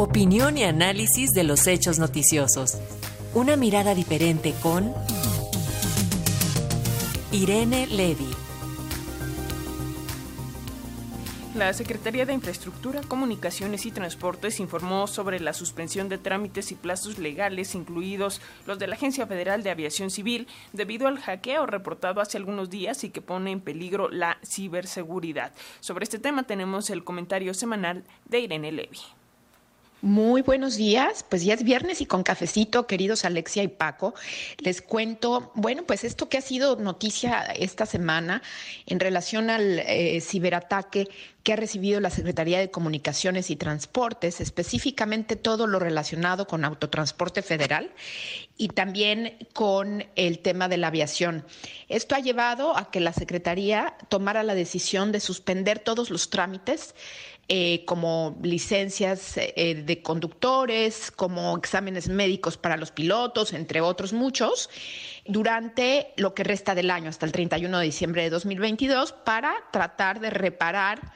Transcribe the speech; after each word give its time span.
Opinión 0.00 0.56
y 0.56 0.64
análisis 0.64 1.32
de 1.32 1.44
los 1.44 1.66
hechos 1.66 1.98
noticiosos. 1.98 2.78
Una 3.34 3.56
mirada 3.56 3.94
diferente 3.94 4.54
con 4.62 4.94
Irene 7.32 7.86
Levy. 7.86 8.30
La 11.54 11.74
Secretaría 11.74 12.24
de 12.24 12.32
Infraestructura, 12.32 13.02
Comunicaciones 13.02 13.84
y 13.84 13.90
Transportes 13.90 14.58
informó 14.58 15.06
sobre 15.06 15.38
la 15.38 15.52
suspensión 15.52 16.08
de 16.08 16.16
trámites 16.16 16.72
y 16.72 16.76
plazos 16.76 17.18
legales, 17.18 17.74
incluidos 17.74 18.40
los 18.64 18.78
de 18.78 18.86
la 18.86 18.94
Agencia 18.94 19.26
Federal 19.26 19.62
de 19.62 19.68
Aviación 19.68 20.08
Civil, 20.10 20.48
debido 20.72 21.08
al 21.08 21.20
hackeo 21.20 21.66
reportado 21.66 22.22
hace 22.22 22.38
algunos 22.38 22.70
días 22.70 23.04
y 23.04 23.10
que 23.10 23.20
pone 23.20 23.50
en 23.50 23.60
peligro 23.60 24.08
la 24.08 24.38
ciberseguridad. 24.46 25.52
Sobre 25.80 26.04
este 26.04 26.18
tema 26.18 26.44
tenemos 26.44 26.88
el 26.88 27.04
comentario 27.04 27.52
semanal 27.52 28.02
de 28.24 28.40
Irene 28.40 28.72
Levy. 28.72 29.19
Muy 30.02 30.40
buenos 30.40 30.76
días, 30.76 31.26
pues 31.28 31.44
ya 31.44 31.52
es 31.52 31.62
viernes 31.62 32.00
y 32.00 32.06
con 32.06 32.22
cafecito, 32.22 32.86
queridos 32.86 33.26
Alexia 33.26 33.62
y 33.62 33.68
Paco, 33.68 34.14
les 34.56 34.80
cuento, 34.80 35.52
bueno, 35.54 35.82
pues 35.86 36.04
esto 36.04 36.30
que 36.30 36.38
ha 36.38 36.40
sido 36.40 36.76
noticia 36.76 37.42
esta 37.42 37.84
semana 37.84 38.40
en 38.86 38.98
relación 38.98 39.50
al 39.50 39.80
eh, 39.80 40.22
ciberataque 40.22 41.08
que 41.42 41.52
ha 41.52 41.56
recibido 41.56 42.00
la 42.00 42.08
Secretaría 42.08 42.58
de 42.58 42.70
Comunicaciones 42.70 43.50
y 43.50 43.56
Transportes, 43.56 44.40
específicamente 44.40 45.36
todo 45.36 45.66
lo 45.66 45.78
relacionado 45.78 46.46
con 46.46 46.64
autotransporte 46.64 47.42
federal 47.42 47.92
y 48.56 48.68
también 48.68 49.36
con 49.52 50.06
el 50.16 50.38
tema 50.38 50.68
de 50.68 50.78
la 50.78 50.88
aviación. 50.88 51.44
Esto 51.88 52.14
ha 52.14 52.20
llevado 52.20 52.74
a 52.76 52.90
que 52.90 53.00
la 53.00 53.12
Secretaría 53.12 53.94
tomara 54.08 54.44
la 54.44 54.54
decisión 54.54 55.12
de 55.12 55.20
suspender 55.20 55.78
todos 55.78 56.08
los 56.08 56.30
trámites 56.30 56.94
eh, 57.52 57.84
como 57.84 58.38
licencias 58.44 59.36
eh, 59.36 59.82
de 59.84 60.02
conductores, 60.02 61.10
como 61.10 61.56
exámenes 61.58 62.08
médicos 62.08 62.56
para 62.56 62.76
los 62.76 62.92
pilotos, 62.92 63.52
entre 63.52 63.80
otros 63.80 64.12
muchos, 64.12 64.70
durante 65.26 66.12
lo 66.16 66.32
que 66.32 66.44
resta 66.44 66.76
del 66.76 66.92
año, 66.92 67.08
hasta 67.08 67.26
el 67.26 67.32
31 67.32 67.80
de 67.80 67.84
diciembre 67.84 68.22
de 68.22 68.30
2022, 68.30 69.10
para 69.24 69.52
tratar 69.72 70.20
de 70.20 70.30
reparar 70.30 71.12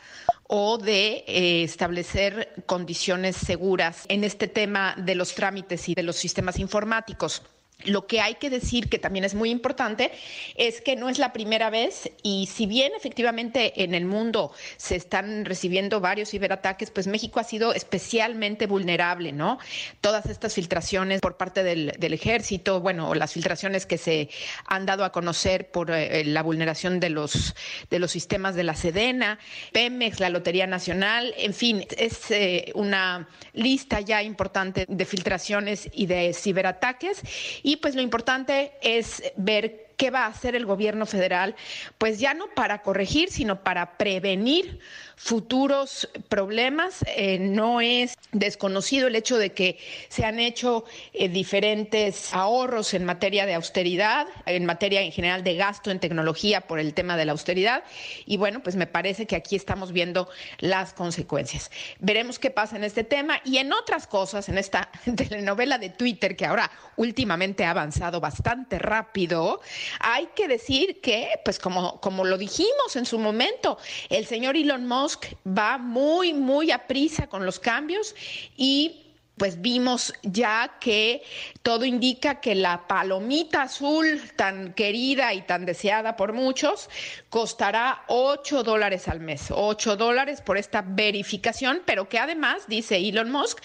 o 0.48 0.76
de 0.76 1.22
eh, 1.28 1.62
establecer 1.62 2.64
condiciones 2.66 3.36
seguras 3.36 4.04
en 4.08 4.24
este 4.24 4.48
tema 4.48 4.96
de 4.98 5.14
los 5.14 5.36
trámites 5.36 5.88
y 5.88 5.94
de 5.94 6.02
los 6.02 6.16
sistemas 6.16 6.58
informáticos. 6.58 7.42
Lo 7.82 8.06
que 8.06 8.20
hay 8.20 8.36
que 8.36 8.48
decir, 8.48 8.88
que 8.88 8.98
también 8.98 9.24
es 9.24 9.34
muy 9.34 9.50
importante, 9.50 10.10
es 10.54 10.80
que 10.80 10.96
no 10.96 11.08
es 11.08 11.18
la 11.18 11.32
primera 11.32 11.68
vez 11.68 12.10
y 12.22 12.46
si 12.46 12.66
bien 12.66 12.92
efectivamente 12.96 13.82
en 13.82 13.94
el 13.94 14.06
mundo 14.06 14.52
se 14.78 14.96
están 14.96 15.44
recibiendo 15.44 16.00
varios 16.00 16.30
ciberataques, 16.30 16.90
pues 16.90 17.06
México 17.06 17.40
ha 17.40 17.44
sido 17.44 17.74
especialmente 17.74 18.66
vulnerable, 18.66 19.32
¿no? 19.32 19.58
Todas 20.00 20.26
estas 20.26 20.54
filtraciones 20.54 21.20
por 21.20 21.36
parte 21.36 21.62
del, 21.62 21.92
ejército, 22.00 22.80
bueno, 22.80 23.14
las 23.14 23.32
filtraciones 23.32 23.86
que 23.86 23.98
se 23.98 24.30
han 24.66 24.86
dado 24.86 25.04
a 25.04 25.12
conocer 25.12 25.70
por 25.70 25.90
eh, 25.90 26.24
la 26.24 26.42
vulneración 26.42 27.00
de 27.00 27.10
los, 27.10 27.54
de 27.90 27.98
los 27.98 28.12
sistemas 28.12 28.54
de 28.54 28.62
la 28.62 28.76
Sedena, 28.76 29.38
Pemex, 29.72 30.20
la 30.20 30.30
Lotería 30.30 30.66
Nacional, 30.66 31.34
en 31.36 31.52
fin, 31.52 31.84
es 31.98 32.30
eh, 32.30 32.70
una 32.74 33.28
lista 33.52 34.00
ya 34.00 34.22
importante 34.22 34.86
de 34.88 35.04
filtraciones 35.04 35.90
y 35.92 36.06
de 36.06 36.32
ciberataques 36.32 37.20
y 37.64 37.76
pues 37.76 37.96
lo 37.96 38.02
importante 38.02 38.72
es 38.82 39.22
ver 39.36 39.83
qué 39.96 40.10
va 40.10 40.24
a 40.24 40.28
hacer 40.28 40.54
el 40.54 40.66
gobierno 40.66 41.06
federal, 41.06 41.54
pues 41.98 42.18
ya 42.18 42.34
no 42.34 42.48
para 42.48 42.82
corregir, 42.82 43.30
sino 43.30 43.62
para 43.62 43.96
prevenir 43.96 44.80
futuros 45.16 46.08
problemas. 46.28 47.04
Eh, 47.16 47.38
no 47.38 47.80
es 47.80 48.14
desconocido 48.32 49.08
el 49.08 49.16
hecho 49.16 49.38
de 49.38 49.52
que 49.52 49.78
se 50.08 50.24
han 50.24 50.38
hecho 50.38 50.84
eh, 51.12 51.28
diferentes 51.28 52.32
ahorros 52.34 52.94
en 52.94 53.04
materia 53.04 53.46
de 53.46 53.54
austeridad, 53.54 54.26
en 54.46 54.64
materia 54.64 55.02
en 55.02 55.12
general 55.12 55.44
de 55.44 55.54
gasto 55.54 55.90
en 55.90 56.00
tecnología 56.00 56.62
por 56.62 56.78
el 56.78 56.94
tema 56.94 57.16
de 57.16 57.24
la 57.24 57.32
austeridad. 57.32 57.84
Y 58.26 58.36
bueno, 58.36 58.62
pues 58.62 58.76
me 58.76 58.86
parece 58.86 59.26
que 59.26 59.36
aquí 59.36 59.56
estamos 59.56 59.92
viendo 59.92 60.28
las 60.58 60.92
consecuencias. 60.92 61.70
Veremos 62.00 62.38
qué 62.38 62.50
pasa 62.50 62.76
en 62.76 62.84
este 62.84 63.04
tema 63.04 63.40
y 63.44 63.58
en 63.58 63.72
otras 63.72 64.06
cosas, 64.06 64.48
en 64.48 64.58
esta 64.58 64.90
telenovela 65.16 65.78
de 65.78 65.90
Twitter 65.90 66.36
que 66.36 66.46
ahora 66.46 66.70
últimamente 66.96 67.64
ha 67.64 67.70
avanzado 67.70 68.20
bastante 68.20 68.78
rápido. 68.78 69.60
Hay 70.00 70.28
que 70.34 70.48
decir 70.48 71.00
que, 71.00 71.28
pues 71.44 71.58
como, 71.58 72.00
como 72.00 72.24
lo 72.24 72.38
dijimos 72.38 72.96
en 72.96 73.06
su 73.06 73.18
momento, 73.18 73.78
el 74.08 74.26
señor 74.26 74.56
Elon 74.56 74.86
Musk 74.86 75.26
va 75.46 75.78
muy, 75.78 76.32
muy 76.32 76.70
a 76.70 76.86
prisa 76.86 77.28
con 77.28 77.44
los 77.44 77.58
cambios 77.58 78.14
y 78.56 79.03
pues 79.36 79.60
vimos 79.60 80.12
ya 80.22 80.76
que 80.80 81.22
todo 81.62 81.84
indica 81.84 82.40
que 82.40 82.54
la 82.54 82.86
palomita 82.86 83.62
azul 83.62 84.20
tan 84.36 84.74
querida 84.74 85.34
y 85.34 85.42
tan 85.42 85.66
deseada 85.66 86.16
por 86.16 86.32
muchos 86.32 86.88
costará 87.30 88.04
8 88.08 88.62
dólares 88.62 89.08
al 89.08 89.20
mes, 89.20 89.48
8 89.50 89.96
dólares 89.96 90.40
por 90.40 90.56
esta 90.56 90.84
verificación, 90.86 91.82
pero 91.84 92.08
que 92.08 92.18
además, 92.18 92.68
dice 92.68 92.96
Elon 92.96 93.30
Musk, 93.30 93.58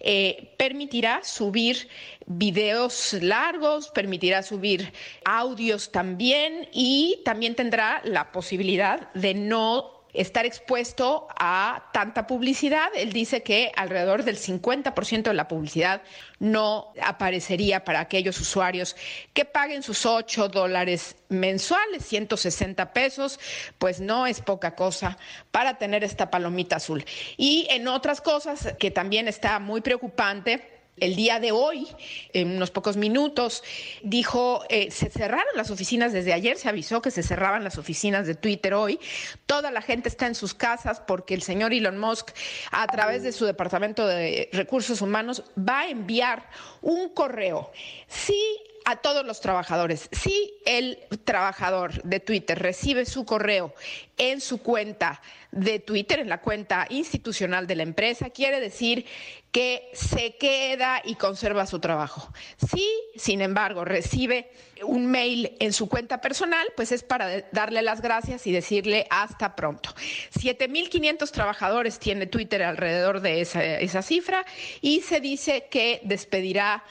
eh, 0.00 0.54
permitirá 0.58 1.24
subir 1.24 1.88
videos 2.26 3.12
largos, 3.20 3.88
permitirá 3.88 4.42
subir 4.42 4.92
audios 5.24 5.90
también 5.90 6.68
y 6.72 7.20
también 7.24 7.54
tendrá 7.54 8.00
la 8.04 8.30
posibilidad 8.32 9.12
de 9.14 9.34
no 9.34 9.95
estar 10.16 10.46
expuesto 10.46 11.28
a 11.38 11.90
tanta 11.92 12.26
publicidad. 12.26 12.88
Él 12.94 13.12
dice 13.12 13.42
que 13.42 13.72
alrededor 13.76 14.24
del 14.24 14.38
50% 14.38 15.22
de 15.22 15.34
la 15.34 15.48
publicidad 15.48 16.02
no 16.38 16.92
aparecería 17.02 17.84
para 17.84 18.00
aquellos 18.00 18.40
usuarios 18.40 18.96
que 19.32 19.44
paguen 19.44 19.82
sus 19.82 20.06
8 20.06 20.48
dólares 20.48 21.16
mensuales, 21.28 22.04
160 22.04 22.92
pesos, 22.92 23.40
pues 23.78 24.00
no 24.00 24.26
es 24.26 24.40
poca 24.40 24.74
cosa 24.74 25.18
para 25.50 25.78
tener 25.78 26.04
esta 26.04 26.30
palomita 26.30 26.76
azul. 26.76 27.04
Y 27.36 27.66
en 27.70 27.88
otras 27.88 28.20
cosas 28.20 28.74
que 28.78 28.90
también 28.90 29.28
está 29.28 29.58
muy 29.58 29.80
preocupante, 29.80 30.75
el 30.98 31.16
día 31.16 31.40
de 31.40 31.52
hoy, 31.52 31.86
en 32.32 32.56
unos 32.56 32.70
pocos 32.70 32.96
minutos, 32.96 33.62
dijo, 34.02 34.64
eh, 34.68 34.90
se 34.90 35.10
cerraron 35.10 35.54
las 35.54 35.70
oficinas 35.70 36.12
desde 36.12 36.32
ayer, 36.32 36.56
se 36.56 36.68
avisó 36.68 37.02
que 37.02 37.10
se 37.10 37.22
cerraban 37.22 37.64
las 37.64 37.78
oficinas 37.78 38.26
de 38.26 38.34
Twitter 38.34 38.74
hoy. 38.74 38.98
Toda 39.46 39.70
la 39.70 39.82
gente 39.82 40.08
está 40.08 40.26
en 40.26 40.34
sus 40.34 40.54
casas 40.54 41.00
porque 41.00 41.34
el 41.34 41.42
señor 41.42 41.72
Elon 41.72 41.98
Musk, 41.98 42.30
a 42.70 42.86
través 42.86 43.22
de 43.22 43.32
su 43.32 43.44
Departamento 43.44 44.06
de 44.06 44.48
Recursos 44.52 45.02
Humanos, 45.02 45.42
va 45.56 45.80
a 45.80 45.88
enviar 45.88 46.48
un 46.80 47.10
correo. 47.10 47.70
Sí 48.08 48.40
a 48.86 48.94
todos 48.94 49.26
los 49.26 49.40
trabajadores. 49.40 50.08
Si 50.12 50.54
el 50.64 50.98
trabajador 51.24 52.00
de 52.04 52.20
Twitter 52.20 52.56
recibe 52.56 53.04
su 53.04 53.24
correo 53.24 53.74
en 54.16 54.40
su 54.40 54.62
cuenta 54.62 55.20
de 55.50 55.80
Twitter, 55.80 56.20
en 56.20 56.28
la 56.28 56.40
cuenta 56.40 56.86
institucional 56.88 57.66
de 57.66 57.74
la 57.74 57.82
empresa, 57.82 58.30
quiere 58.30 58.60
decir 58.60 59.04
que 59.50 59.90
se 59.92 60.36
queda 60.36 61.02
y 61.04 61.16
conserva 61.16 61.66
su 61.66 61.80
trabajo. 61.80 62.32
Si, 62.70 62.86
sin 63.16 63.40
embargo, 63.40 63.84
recibe 63.84 64.52
un 64.84 65.06
mail 65.06 65.56
en 65.58 65.72
su 65.72 65.88
cuenta 65.88 66.20
personal, 66.20 66.66
pues 66.76 66.92
es 66.92 67.02
para 67.02 67.40
darle 67.52 67.82
las 67.82 68.02
gracias 68.02 68.46
y 68.46 68.52
decirle 68.52 69.06
hasta 69.10 69.56
pronto. 69.56 69.94
7.500 70.38 71.30
trabajadores 71.32 71.98
tiene 71.98 72.26
Twitter 72.26 72.62
alrededor 72.62 73.20
de 73.20 73.40
esa, 73.40 73.64
esa 73.64 74.02
cifra 74.02 74.44
y 74.80 75.00
se 75.00 75.20
dice 75.20 75.66
que 75.70 76.00
despedirá 76.04 76.84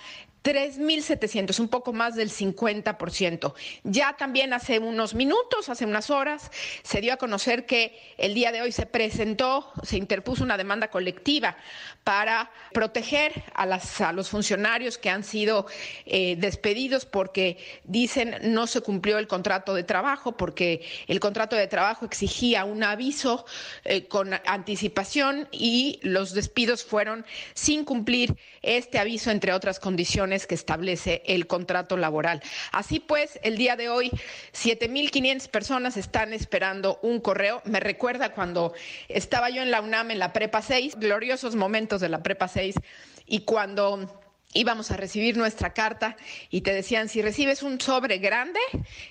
3.700, 0.45 1.59
un 1.59 1.69
poco 1.69 1.91
más 1.91 2.13
del 2.15 2.29
50%. 2.29 3.53
Ya 3.83 4.15
también 4.15 4.53
hace 4.53 4.77
unos 4.77 5.15
minutos, 5.15 5.69
hace 5.69 5.85
unas 5.85 6.11
horas, 6.11 6.51
se 6.83 7.01
dio 7.01 7.13
a 7.13 7.17
conocer 7.17 7.65
que 7.65 7.99
el 8.17 8.35
día 8.35 8.51
de 8.51 8.61
hoy 8.61 8.71
se 8.71 8.85
presentó, 8.85 9.71
se 9.81 9.97
interpuso 9.97 10.43
una 10.43 10.55
demanda 10.55 10.89
colectiva 10.89 11.57
para 12.03 12.51
proteger 12.73 13.43
a, 13.55 13.65
los 14.13 14.29
funcionarios 14.29 14.99
que 14.99 15.09
han 15.09 15.23
sido 15.23 15.65
eh, 16.05 16.35
despedidos 16.37 17.07
porque 17.07 17.57
dicen 17.83 18.35
no 18.43 18.67
se 18.67 18.81
cumplió 18.81 19.17
el 19.17 19.27
contrato 19.27 19.73
de 19.73 19.83
trabajo, 19.83 20.37
porque 20.37 20.85
el 21.07 21.19
contrato 21.19 21.55
de 21.55 21.65
trabajo 21.65 22.05
exigía 22.05 22.65
un 22.65 22.83
aviso 22.83 23.47
eh, 23.83 24.07
con 24.07 24.39
anticipación 24.45 25.47
y 25.51 25.99
los 26.03 26.35
despidos 26.35 26.83
fueron 26.83 27.25
sin 27.55 27.83
cumplir 27.83 28.35
este 28.61 28.99
aviso, 28.99 29.31
entre 29.31 29.51
otras 29.51 29.79
condiciones 29.79 30.34
que 30.45 30.55
establece 30.55 31.23
el 31.25 31.47
contrato 31.47 31.95
laboral. 31.95 32.41
Así 32.71 32.99
pues, 32.99 33.39
el 33.43 33.57
día 33.57 33.75
de 33.75 33.87
hoy, 33.87 34.11
7.500 34.53 35.47
personas 35.49 35.95
están 35.95 36.33
esperando 36.33 36.99
un 37.01 37.21
correo. 37.21 37.61
Me 37.63 37.79
recuerda 37.79 38.33
cuando 38.33 38.73
estaba 39.07 39.49
yo 39.49 39.61
en 39.61 39.71
la 39.71 39.81
UNAM 39.81 40.11
en 40.11 40.19
la 40.19 40.33
Prepa 40.33 40.61
6, 40.61 40.97
gloriosos 40.99 41.55
momentos 41.55 42.01
de 42.01 42.09
la 42.09 42.21
Prepa 42.21 42.49
6, 42.49 42.75
y 43.25 43.39
cuando 43.45 44.24
íbamos 44.55 44.89
a 44.89 44.97
recibir 44.97 45.37
nuestra 45.37 45.73
carta 45.73 46.17
y 46.49 46.61
te 46.61 46.73
decían, 46.73 47.09
si 47.09 47.21
recibes 47.21 47.61
un 47.61 47.79
sobre 47.79 48.17
grande 48.17 48.59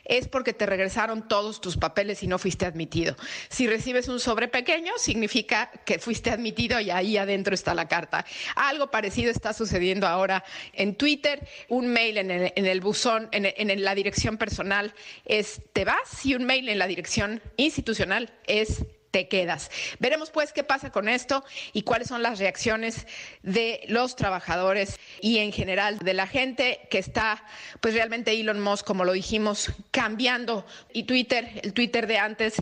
es 0.04 0.26
porque 0.26 0.52
te 0.52 0.66
regresaron 0.66 1.28
todos 1.28 1.60
tus 1.60 1.76
papeles 1.76 2.22
y 2.22 2.26
no 2.26 2.38
fuiste 2.38 2.66
admitido. 2.66 3.14
Si 3.50 3.68
recibes 3.68 4.08
un 4.08 4.18
sobre 4.18 4.48
pequeño 4.48 4.94
significa 4.96 5.70
que 5.84 5.98
fuiste 5.98 6.30
admitido 6.30 6.80
y 6.80 6.90
ahí 6.90 7.16
adentro 7.16 7.54
está 7.54 7.74
la 7.74 7.86
carta. 7.86 8.24
Algo 8.56 8.90
parecido 8.90 9.30
está 9.30 9.52
sucediendo 9.52 10.06
ahora 10.06 10.42
en 10.72 10.96
Twitter. 10.96 11.46
Un 11.68 11.88
mail 11.88 12.18
en 12.18 12.30
el, 12.30 12.80
buzón, 12.80 13.28
en, 13.30 13.44
en 13.44 13.84
la 13.84 13.94
dirección 13.94 14.38
personal 14.38 14.94
es 15.26 15.60
te 15.72 15.84
vas 15.84 16.24
y 16.24 16.34
un 16.34 16.44
mail 16.44 16.68
en 16.70 16.78
la 16.78 16.86
dirección 16.86 17.42
institucional 17.56 18.32
es 18.46 18.84
te 19.14 19.28
quedas. 19.28 19.70
Veremos 20.00 20.32
pues 20.32 20.52
qué 20.52 20.64
pasa 20.64 20.90
con 20.90 21.08
esto 21.08 21.44
y 21.72 21.82
cuáles 21.82 22.08
son 22.08 22.20
las 22.20 22.40
reacciones 22.40 23.06
de 23.44 23.84
los 23.86 24.16
trabajadores 24.16 24.98
y 25.20 25.38
en 25.38 25.52
general 25.52 26.00
de 26.00 26.14
la 26.14 26.26
gente 26.26 26.80
que 26.90 26.98
está, 26.98 27.44
pues 27.80 27.94
realmente 27.94 28.32
Elon 28.32 28.58
Musk, 28.58 28.84
como 28.84 29.04
lo 29.04 29.12
dijimos, 29.12 29.70
cambiando 29.92 30.66
y 30.92 31.04
Twitter, 31.04 31.60
el 31.62 31.74
Twitter 31.74 32.08
de 32.08 32.18
antes, 32.18 32.54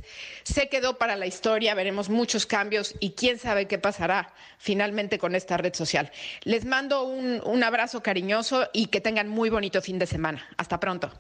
se 0.43 0.69
quedó 0.69 0.99
para 0.99 1.17
la 1.17 1.25
historia. 1.25 1.75
Veremos 1.75 2.11
muchos 2.11 2.45
cambios 2.45 2.97
y 3.01 3.13
quién 3.13 3.39
sabe 3.39 3.67
qué 3.67 3.79
pasará 3.79 4.35
finalmente 4.59 5.19
con 5.19 5.35
esta 5.35 5.57
red 5.57 5.73
social. 5.73 6.13
Les 6.43 6.67
mando 6.67 7.05
un, 7.05 7.63
abrazo 7.65 8.03
cariñoso 8.03 8.69
y 8.75 8.89
que 8.89 9.01
tengan 9.01 9.29
muy 9.29 9.49
bonito 9.49 9.81
fin 9.81 9.99
de 9.99 10.07
semana. 10.07 10.47
Hasta 10.59 10.79
pronto. 10.79 11.11